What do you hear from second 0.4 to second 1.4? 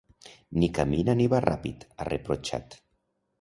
“Ni camina ni